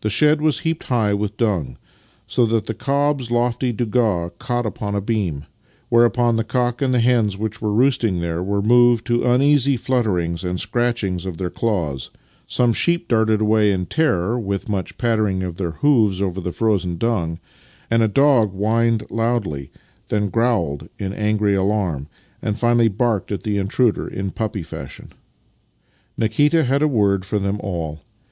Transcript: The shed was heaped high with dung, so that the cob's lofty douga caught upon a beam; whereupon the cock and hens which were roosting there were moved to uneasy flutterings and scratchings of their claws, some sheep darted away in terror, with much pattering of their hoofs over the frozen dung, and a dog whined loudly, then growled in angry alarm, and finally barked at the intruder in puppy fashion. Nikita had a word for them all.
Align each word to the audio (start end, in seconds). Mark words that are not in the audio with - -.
The 0.00 0.10
shed 0.10 0.40
was 0.40 0.58
heaped 0.66 0.82
high 0.82 1.14
with 1.14 1.36
dung, 1.36 1.78
so 2.26 2.44
that 2.46 2.66
the 2.66 2.74
cob's 2.74 3.30
lofty 3.30 3.70
douga 3.70 4.32
caught 4.40 4.66
upon 4.66 4.96
a 4.96 5.00
beam; 5.00 5.44
whereupon 5.90 6.34
the 6.34 6.42
cock 6.42 6.82
and 6.82 6.92
hens 6.96 7.38
which 7.38 7.62
were 7.62 7.72
roosting 7.72 8.18
there 8.18 8.42
were 8.42 8.60
moved 8.60 9.06
to 9.06 9.22
uneasy 9.22 9.76
flutterings 9.76 10.42
and 10.42 10.58
scratchings 10.58 11.24
of 11.24 11.36
their 11.36 11.50
claws, 11.50 12.10
some 12.48 12.72
sheep 12.72 13.06
darted 13.06 13.40
away 13.40 13.70
in 13.70 13.86
terror, 13.86 14.40
with 14.40 14.68
much 14.68 14.98
pattering 14.98 15.44
of 15.44 15.54
their 15.54 15.70
hoofs 15.70 16.20
over 16.20 16.40
the 16.40 16.50
frozen 16.50 16.96
dung, 16.96 17.38
and 17.92 18.02
a 18.02 18.08
dog 18.08 18.50
whined 18.50 19.04
loudly, 19.08 19.70
then 20.08 20.30
growled 20.30 20.88
in 20.98 21.12
angry 21.12 21.54
alarm, 21.54 22.08
and 22.42 22.58
finally 22.58 22.88
barked 22.88 23.30
at 23.30 23.44
the 23.44 23.56
intruder 23.58 24.08
in 24.08 24.32
puppy 24.32 24.64
fashion. 24.64 25.12
Nikita 26.18 26.64
had 26.64 26.82
a 26.82 26.88
word 26.88 27.24
for 27.24 27.38
them 27.38 27.60
all. 27.60 28.00